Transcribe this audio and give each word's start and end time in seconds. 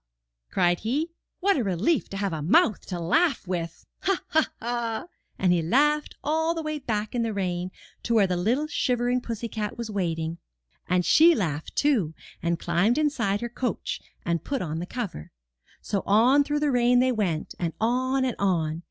cried 0.49 0.79
he. 0.79 1.11
"What 1.41 1.57
a 1.57 1.63
relief 1.63 2.09
to 2.09 2.17
have 2.17 2.33
a 2.33 2.41
mouth 2.41 2.87
to 2.87 2.99
laugh 2.99 3.47
with! 3.47 3.85
Ha, 3.99 4.19
ha, 4.29 4.47
ha!" 4.59 5.05
And 5.37 5.53
he 5.53 5.61
laughed 5.61 6.15
all 6.23 6.55
the 6.55 6.63
way 6.63 6.79
back 6.79 7.13
in 7.13 7.21
the 7.21 7.35
rain 7.35 7.69
to 8.01 8.15
where 8.15 8.25
the 8.25 8.35
little 8.35 8.65
shivering 8.65 9.21
pussy 9.21 9.47
cat 9.47 9.77
was 9.77 9.91
waiting. 9.91 10.39
And 10.89 11.05
she 11.05 11.35
laughed, 11.35 11.75
too, 11.75 12.15
and 12.41 12.57
climbed 12.57 12.97
inside 12.97 13.41
her 13.41 13.49
coach, 13.49 14.01
and 14.25 14.43
put 14.43 14.63
on 14.63 14.79
the 14.79 14.87
cover. 14.87 15.31
So 15.83 16.01
on 16.07 16.43
through 16.43 16.61
the 16.61 16.71
rain 16.71 16.97
they 16.97 17.11
went, 17.11 17.53
and 17.59 17.73
on 17.79 18.25
and 18.25 18.35
on. 18.39 18.79